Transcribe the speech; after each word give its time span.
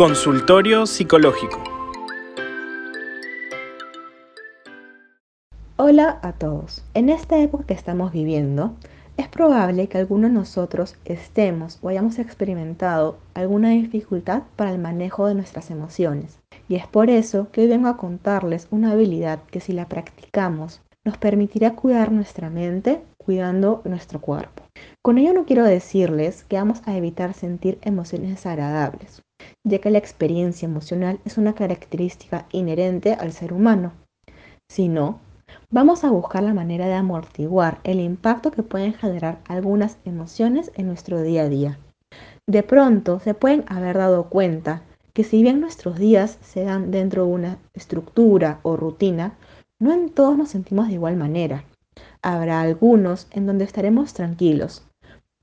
Consultorio 0.00 0.86
Psicológico. 0.86 1.62
Hola 5.76 6.18
a 6.22 6.32
todos. 6.32 6.82
En 6.94 7.10
esta 7.10 7.38
época 7.38 7.64
que 7.66 7.74
estamos 7.74 8.10
viviendo, 8.10 8.76
es 9.18 9.28
probable 9.28 9.88
que 9.88 9.98
algunos 9.98 10.30
de 10.30 10.38
nosotros 10.38 10.96
estemos 11.04 11.78
o 11.82 11.90
hayamos 11.90 12.18
experimentado 12.18 13.18
alguna 13.34 13.72
dificultad 13.72 14.44
para 14.56 14.72
el 14.72 14.78
manejo 14.78 15.26
de 15.26 15.34
nuestras 15.34 15.70
emociones. 15.70 16.38
Y 16.66 16.76
es 16.76 16.86
por 16.86 17.10
eso 17.10 17.48
que 17.52 17.60
hoy 17.60 17.66
vengo 17.66 17.88
a 17.88 17.98
contarles 17.98 18.68
una 18.70 18.92
habilidad 18.92 19.40
que 19.50 19.60
si 19.60 19.74
la 19.74 19.86
practicamos 19.86 20.80
nos 21.04 21.18
permitirá 21.18 21.74
cuidar 21.74 22.10
nuestra 22.10 22.48
mente 22.48 23.02
cuidando 23.18 23.82
nuestro 23.84 24.18
cuerpo. 24.18 24.62
Con 25.02 25.18
ello 25.18 25.34
no 25.34 25.44
quiero 25.44 25.64
decirles 25.64 26.44
que 26.44 26.56
vamos 26.56 26.80
a 26.86 26.96
evitar 26.96 27.34
sentir 27.34 27.76
emociones 27.82 28.30
desagradables, 28.30 29.22
ya 29.64 29.78
que 29.78 29.90
la 29.90 29.98
experiencia 29.98 30.66
emocional 30.66 31.20
es 31.24 31.38
una 31.38 31.54
característica 31.54 32.46
inherente 32.52 33.14
al 33.14 33.32
ser 33.32 33.52
humano, 33.52 33.92
sino 34.68 35.20
vamos 35.70 36.04
a 36.04 36.10
buscar 36.10 36.42
la 36.42 36.54
manera 36.54 36.86
de 36.86 36.94
amortiguar 36.94 37.80
el 37.84 38.00
impacto 38.00 38.50
que 38.50 38.62
pueden 38.62 38.94
generar 38.94 39.38
algunas 39.46 39.98
emociones 40.04 40.72
en 40.74 40.86
nuestro 40.86 41.22
día 41.22 41.42
a 41.42 41.48
día. 41.48 41.78
De 42.48 42.62
pronto 42.62 43.20
se 43.20 43.34
pueden 43.34 43.64
haber 43.68 43.96
dado 43.96 44.28
cuenta 44.28 44.82
que 45.12 45.24
si 45.24 45.42
bien 45.42 45.60
nuestros 45.60 45.98
días 45.98 46.38
se 46.40 46.64
dan 46.64 46.90
dentro 46.90 47.24
de 47.24 47.32
una 47.32 47.58
estructura 47.74 48.60
o 48.62 48.76
rutina, 48.76 49.34
no 49.80 49.92
en 49.92 50.10
todos 50.10 50.36
nos 50.36 50.50
sentimos 50.50 50.88
de 50.88 50.94
igual 50.94 51.16
manera. 51.16 51.64
Habrá 52.22 52.60
algunos 52.60 53.28
en 53.32 53.46
donde 53.46 53.64
estaremos 53.64 54.14
tranquilos, 54.14 54.84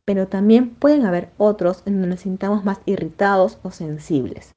pero 0.07 0.29
también 0.29 0.69
pueden 0.69 1.05
haber 1.05 1.31
otros 1.37 1.83
en 1.85 1.95
donde 1.95 2.07
nos 2.07 2.21
sintamos 2.21 2.63
más 2.63 2.79
irritados 2.85 3.59
o 3.61 3.71
sensibles. 3.71 4.55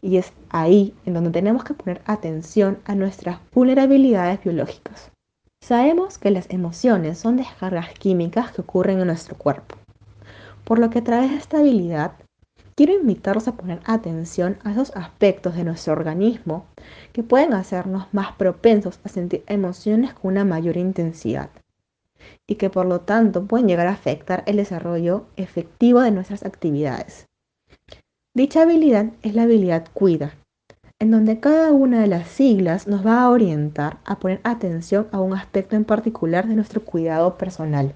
Y 0.00 0.16
es 0.16 0.32
ahí 0.50 0.92
en 1.06 1.14
donde 1.14 1.30
tenemos 1.30 1.62
que 1.62 1.74
poner 1.74 2.02
atención 2.04 2.78
a 2.84 2.96
nuestras 2.96 3.38
vulnerabilidades 3.54 4.42
biológicas. 4.42 5.12
Sabemos 5.62 6.18
que 6.18 6.32
las 6.32 6.50
emociones 6.50 7.18
son 7.18 7.36
descargas 7.36 7.90
químicas 7.94 8.50
que 8.50 8.62
ocurren 8.62 8.98
en 8.98 9.06
nuestro 9.06 9.36
cuerpo, 9.36 9.76
por 10.64 10.80
lo 10.80 10.90
que 10.90 10.98
a 10.98 11.04
través 11.04 11.30
de 11.30 11.36
esta 11.36 11.60
habilidad 11.60 12.14
quiero 12.74 12.92
invitarlos 12.92 13.46
a 13.46 13.54
poner 13.54 13.78
atención 13.84 14.58
a 14.64 14.72
esos 14.72 14.90
aspectos 14.96 15.54
de 15.54 15.62
nuestro 15.62 15.92
organismo 15.92 16.66
que 17.12 17.22
pueden 17.22 17.54
hacernos 17.54 18.12
más 18.12 18.32
propensos 18.32 18.98
a 19.04 19.08
sentir 19.08 19.44
emociones 19.46 20.12
con 20.12 20.32
una 20.32 20.44
mayor 20.44 20.76
intensidad 20.76 21.50
y 22.46 22.56
que 22.56 22.70
por 22.70 22.86
lo 22.86 23.00
tanto 23.00 23.46
pueden 23.46 23.68
llegar 23.68 23.86
a 23.86 23.92
afectar 23.92 24.42
el 24.46 24.56
desarrollo 24.56 25.26
efectivo 25.36 26.00
de 26.00 26.10
nuestras 26.10 26.44
actividades. 26.44 27.26
Dicha 28.34 28.62
habilidad 28.62 29.06
es 29.22 29.34
la 29.34 29.42
habilidad 29.42 29.86
cuida, 29.92 30.34
en 30.98 31.10
donde 31.10 31.40
cada 31.40 31.72
una 31.72 32.00
de 32.00 32.06
las 32.06 32.28
siglas 32.28 32.86
nos 32.86 33.04
va 33.04 33.22
a 33.22 33.28
orientar 33.28 33.98
a 34.04 34.18
poner 34.18 34.40
atención 34.44 35.08
a 35.12 35.20
un 35.20 35.34
aspecto 35.34 35.76
en 35.76 35.84
particular 35.84 36.46
de 36.46 36.54
nuestro 36.54 36.82
cuidado 36.84 37.36
personal. 37.36 37.92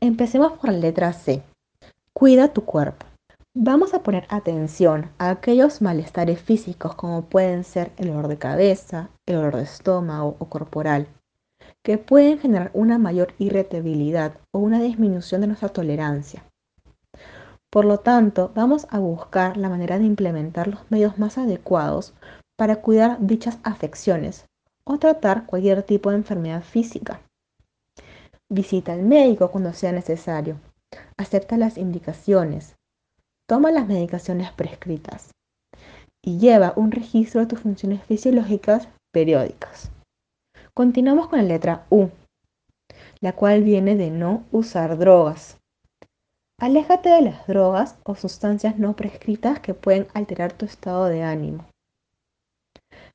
Empecemos 0.00 0.52
por 0.52 0.70
la 0.70 0.78
letra 0.78 1.12
C. 1.12 1.42
Cuida 2.12 2.52
tu 2.52 2.64
cuerpo. 2.64 3.06
Vamos 3.54 3.94
a 3.94 4.02
poner 4.02 4.26
atención 4.28 5.10
a 5.18 5.30
aquellos 5.30 5.82
malestares 5.82 6.40
físicos 6.40 6.94
como 6.94 7.22
pueden 7.22 7.64
ser 7.64 7.90
el 7.96 8.08
dolor 8.08 8.28
de 8.28 8.38
cabeza, 8.38 9.10
el 9.26 9.36
dolor 9.36 9.56
de 9.56 9.62
estómago 9.62 10.36
o 10.38 10.44
corporal, 10.44 11.08
que 11.88 11.96
pueden 11.96 12.38
generar 12.38 12.70
una 12.74 12.98
mayor 12.98 13.32
irritabilidad 13.38 14.34
o 14.52 14.58
una 14.58 14.78
disminución 14.78 15.40
de 15.40 15.46
nuestra 15.46 15.70
tolerancia. 15.70 16.44
Por 17.70 17.86
lo 17.86 18.00
tanto, 18.00 18.52
vamos 18.54 18.86
a 18.90 18.98
buscar 18.98 19.56
la 19.56 19.70
manera 19.70 19.98
de 19.98 20.04
implementar 20.04 20.68
los 20.68 20.80
medios 20.90 21.18
más 21.18 21.38
adecuados 21.38 22.12
para 22.58 22.82
cuidar 22.82 23.16
dichas 23.20 23.56
afecciones 23.62 24.44
o 24.84 24.98
tratar 24.98 25.46
cualquier 25.46 25.82
tipo 25.82 26.10
de 26.10 26.18
enfermedad 26.18 26.62
física. 26.62 27.22
Visita 28.50 28.92
al 28.92 29.02
médico 29.02 29.50
cuando 29.50 29.72
sea 29.72 29.92
necesario. 29.92 30.60
Acepta 31.16 31.56
las 31.56 31.78
indicaciones 31.78 32.76
toma 33.48 33.72
las 33.72 33.88
medicaciones 33.88 34.52
prescritas 34.52 35.30
y 36.22 36.38
lleva 36.38 36.74
un 36.76 36.90
registro 36.90 37.40
de 37.40 37.46
tus 37.46 37.60
funciones 37.60 38.02
fisiológicas 38.02 38.88
periódicas. 39.10 39.90
Continuamos 40.78 41.26
con 41.26 41.40
la 41.40 41.44
letra 41.44 41.86
U, 41.90 42.06
la 43.18 43.32
cual 43.32 43.64
viene 43.64 43.96
de 43.96 44.12
no 44.12 44.44
usar 44.52 44.96
drogas. 44.96 45.58
Aléjate 46.56 47.08
de 47.08 47.20
las 47.20 47.48
drogas 47.48 47.98
o 48.04 48.14
sustancias 48.14 48.78
no 48.78 48.94
prescritas 48.94 49.58
que 49.58 49.74
pueden 49.74 50.06
alterar 50.14 50.52
tu 50.52 50.66
estado 50.66 51.06
de 51.06 51.24
ánimo. 51.24 51.64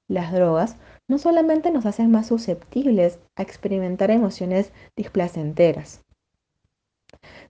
Las 0.09 0.33
drogas 0.33 0.75
no 1.09 1.17
solamente 1.17 1.71
nos 1.71 1.85
hacen 1.85 2.11
más 2.11 2.27
susceptibles 2.27 3.17
a 3.37 3.43
experimentar 3.43 4.11
emociones 4.11 4.73
displacenteras, 4.97 6.01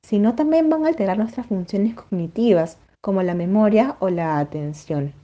sino 0.04 0.36
también 0.36 0.70
van 0.70 0.86
a 0.86 0.90
alterar 0.90 1.18
nuestras 1.18 1.48
funciones 1.48 1.96
cognitivas, 1.96 2.78
como 3.02 3.24
la 3.24 3.34
memoria 3.34 3.98
o 4.00 4.10
la 4.10 4.38
atención. 4.38 5.23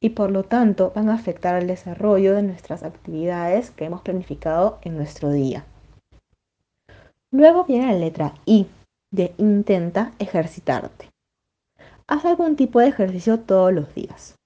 Y 0.00 0.10
por 0.10 0.30
lo 0.30 0.44
tanto 0.44 0.92
van 0.94 1.08
a 1.08 1.14
afectar 1.14 1.60
el 1.60 1.66
desarrollo 1.66 2.34
de 2.34 2.42
nuestras 2.42 2.82
actividades 2.82 3.70
que 3.70 3.84
hemos 3.84 4.02
planificado 4.02 4.78
en 4.82 4.96
nuestro 4.96 5.30
día. 5.30 5.64
Luego 7.30 7.64
viene 7.64 7.86
la 7.86 7.98
letra 7.98 8.34
I, 8.44 8.66
de 9.12 9.34
intenta 9.38 10.12
ejercitarte. 10.18 11.10
Haz 12.06 12.24
algún 12.24 12.56
tipo 12.56 12.80
de 12.80 12.88
ejercicio 12.88 13.40
todos 13.40 13.72
los 13.72 13.94
días. 13.94 14.36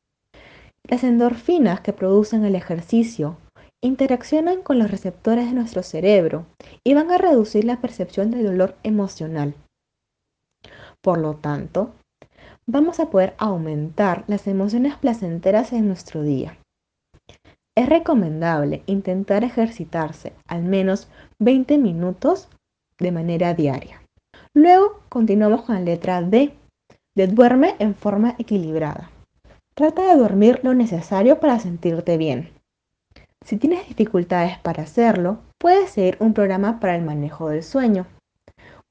Las 0.83 1.03
endorfinas 1.03 1.81
que 1.81 1.95
producen 1.95 2.45
el 2.45 2.55
ejercicio 2.55 3.39
interaccionan 3.81 4.63
con 4.63 4.79
los 4.79 4.91
receptores 4.91 5.47
de 5.47 5.55
nuestro 5.55 5.83
cerebro 5.83 6.47
y 6.85 6.95
van 6.95 7.11
a 7.11 7.19
reducir 7.19 7.65
la 7.65 7.81
percepción 7.81 8.31
del 8.31 8.45
dolor 8.45 8.77
emocional. 8.83 9.55
Por 11.01 11.19
lo 11.19 11.35
tanto, 11.35 11.95
vamos 12.67 13.01
a 13.01 13.11
poder 13.11 13.35
aumentar 13.39 14.25
las 14.27 14.47
emociones 14.47 14.97
placenteras 14.97 15.73
en 15.73 15.87
nuestro 15.89 16.23
día. 16.23 16.57
Es 17.77 17.89
recomendable 17.89 18.83
intentar 18.87 19.45
ejercitarse 19.45 20.33
al 20.47 20.63
menos 20.63 21.09
20 21.41 21.79
minutos 21.79 22.49
de 22.99 23.13
manera 23.13 23.55
diaria. 23.55 24.01
Luego 24.55 25.01
continuamos 25.09 25.63
con 25.63 25.75
la 25.75 25.81
letra 25.81 26.23
D, 26.23 26.55
de 27.17 27.27
duerme 27.27 27.75
en 27.81 27.95
forma 27.95 28.37
equilibrada. 28.39 29.11
Trata 29.75 30.03
de 30.03 30.17
dormir 30.17 30.61
lo 30.63 30.75
necesario 30.75 31.41
para 31.41 31.59
sentirte 31.59 32.17
bien. 32.17 32.51
Si 33.45 33.57
tienes 33.57 33.89
dificultades 33.89 34.59
para 34.59 34.85
hacerlo, 34.85 35.39
puedes 35.59 35.91
seguir 35.91 36.17
un 36.21 36.33
programa 36.33 36.79
para 36.79 36.95
el 36.95 37.03
manejo 37.03 37.49
del 37.49 37.63
sueño. 37.63 38.07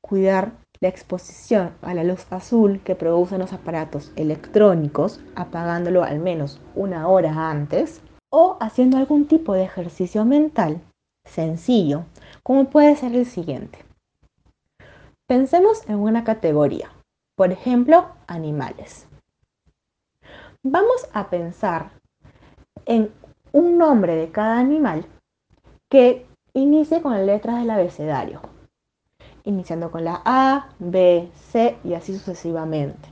Cuidar 0.02 0.52
la 0.84 0.90
exposición 0.90 1.72
a 1.82 1.94
la 1.94 2.04
luz 2.04 2.28
azul 2.30 2.82
que 2.84 2.94
producen 2.94 3.40
los 3.40 3.54
aparatos 3.54 4.12
electrónicos, 4.18 5.22
apagándolo 5.34 6.04
al 6.04 6.20
menos 6.20 6.60
una 6.76 7.08
hora 7.08 7.50
antes, 7.50 8.02
o 8.30 8.58
haciendo 8.60 8.98
algún 8.98 9.26
tipo 9.26 9.54
de 9.54 9.64
ejercicio 9.64 10.26
mental 10.26 10.82
sencillo, 11.24 12.04
como 12.44 12.66
puede 12.66 12.98
ser 12.98 13.16
el 13.16 13.26
siguiente. 13.26 13.80
Pensemos 15.26 15.88
en 15.88 16.00
una 16.00 16.26
categoría, 16.26 16.92
por 17.38 17.54
ejemplo, 17.54 18.10
animales. 18.28 19.08
Vamos 20.64 21.08
a 21.14 21.30
pensar 21.30 21.92
en 22.86 23.10
un 23.54 23.78
nombre 23.78 24.18
de 24.18 24.32
cada 24.32 24.60
animal 24.60 25.06
que 25.90 26.26
inicie 26.54 27.02
con 27.02 27.14
las 27.14 27.26
letras 27.26 27.62
del 27.62 27.70
abecedario, 27.70 28.42
iniciando 29.44 29.92
con 29.92 30.04
la 30.06 30.22
A, 30.26 30.68
B, 30.80 31.30
C 31.52 31.78
y 31.84 31.94
así 31.94 32.14
sucesivamente. 32.14 33.10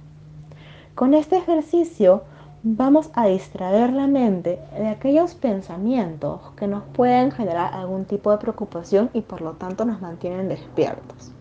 Con 0.95 1.13
este 1.13 1.37
ejercicio 1.37 2.23
vamos 2.63 3.09
a 3.15 3.25
distraer 3.25 3.91
la 3.91 4.07
mente 4.07 4.59
de 4.77 4.87
aquellos 4.87 5.33
pensamientos 5.33 6.41
que 6.55 6.67
nos 6.67 6.83
pueden 6.83 7.31
generar 7.31 7.73
algún 7.73 8.05
tipo 8.05 8.31
de 8.31 8.37
preocupación 8.37 9.09
y 9.13 9.21
por 9.21 9.41
lo 9.41 9.53
tanto 9.53 9.85
nos 9.85 10.01
mantienen 10.01 10.47
despiertos. 10.47 11.31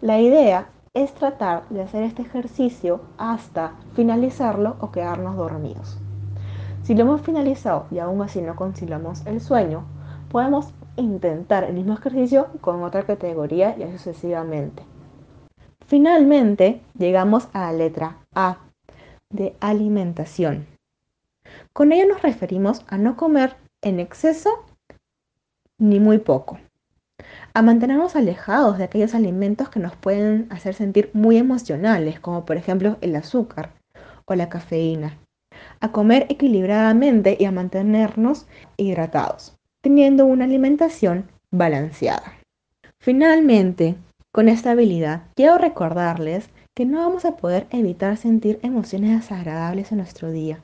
La 0.00 0.20
idea 0.20 0.68
es 0.94 1.12
tratar 1.14 1.68
de 1.70 1.82
hacer 1.82 2.02
este 2.02 2.22
ejercicio 2.22 3.00
hasta 3.16 3.72
finalizarlo 3.94 4.76
o 4.80 4.92
quedarnos 4.92 5.36
dormidos. 5.36 5.98
Si 6.82 6.94
lo 6.94 7.02
hemos 7.02 7.22
finalizado 7.22 7.86
y 7.90 7.98
aún 7.98 8.20
así 8.22 8.42
no 8.42 8.56
conciliamos 8.56 9.24
el 9.26 9.40
sueño, 9.40 9.84
podemos 10.28 10.72
intentar 10.96 11.64
el 11.64 11.74
mismo 11.74 11.94
ejercicio 11.94 12.48
con 12.60 12.82
otra 12.82 13.04
categoría 13.04 13.76
y 13.78 13.82
así 13.82 13.98
sucesivamente. 13.98 14.82
Finalmente, 15.86 16.80
llegamos 16.96 17.48
a 17.52 17.60
la 17.60 17.72
letra 17.72 18.16
A 18.34 18.58
de 19.30 19.56
alimentación. 19.60 20.66
Con 21.72 21.92
ello 21.92 22.06
nos 22.06 22.22
referimos 22.22 22.84
a 22.88 22.98
no 22.98 23.16
comer 23.16 23.56
en 23.82 24.00
exceso 24.00 24.50
ni 25.78 25.98
muy 25.98 26.18
poco, 26.18 26.58
a 27.54 27.62
mantenernos 27.62 28.14
alejados 28.14 28.78
de 28.78 28.84
aquellos 28.84 29.14
alimentos 29.14 29.68
que 29.68 29.80
nos 29.80 29.96
pueden 29.96 30.46
hacer 30.50 30.74
sentir 30.74 31.10
muy 31.12 31.36
emocionales, 31.36 32.20
como 32.20 32.44
por 32.44 32.56
ejemplo 32.56 32.96
el 33.00 33.16
azúcar, 33.16 33.72
o 34.24 34.34
la 34.34 34.48
cafeína, 34.48 35.18
a 35.80 35.90
comer 35.90 36.26
equilibradamente 36.28 37.36
y 37.38 37.44
a 37.44 37.52
mantenernos 37.52 38.46
hidratados, 38.76 39.58
teniendo 39.82 40.24
una 40.24 40.44
alimentación 40.44 41.28
balanceada. 41.50 42.38
Finalmente, 42.98 43.96
con 44.32 44.48
esta 44.48 44.70
habilidad, 44.70 45.24
quiero 45.34 45.58
recordarles 45.58 46.48
que 46.74 46.86
no 46.86 47.00
vamos 47.00 47.26
a 47.26 47.36
poder 47.36 47.66
evitar 47.70 48.16
sentir 48.16 48.58
emociones 48.62 49.20
desagradables 49.20 49.92
en 49.92 49.98
nuestro 49.98 50.30
día, 50.30 50.60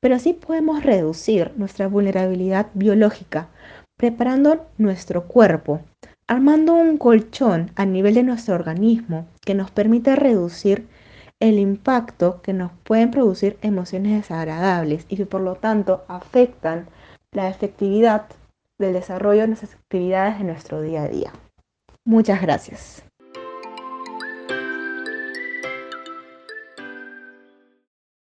pero 0.00 0.18
sí 0.18 0.34
podemos 0.34 0.82
reducir 0.82 1.52
nuestra 1.56 1.88
vulnerabilidad 1.88 2.66
biológica 2.74 3.48
preparando 3.96 4.66
nuestro 4.76 5.26
cuerpo, 5.26 5.80
armando 6.26 6.74
un 6.74 6.98
colchón 6.98 7.70
a 7.76 7.86
nivel 7.86 8.14
de 8.14 8.24
nuestro 8.24 8.54
organismo 8.54 9.26
que 9.40 9.54
nos 9.54 9.70
permite 9.70 10.16
reducir 10.16 10.86
el 11.40 11.58
impacto 11.58 12.42
que 12.42 12.52
nos 12.52 12.72
pueden 12.82 13.10
producir 13.10 13.58
emociones 13.62 14.12
desagradables 14.12 15.06
y 15.08 15.16
que 15.16 15.26
por 15.26 15.40
lo 15.40 15.54
tanto 15.54 16.04
afectan 16.08 16.88
la 17.36 17.50
efectividad 17.50 18.28
del 18.78 18.94
desarrollo 18.94 19.42
de 19.42 19.48
nuestras 19.48 19.74
actividades 19.74 20.40
en 20.40 20.46
nuestro 20.46 20.80
día 20.80 21.02
a 21.02 21.08
día. 21.08 21.32
Muchas 22.02 22.40
gracias. 22.40 23.04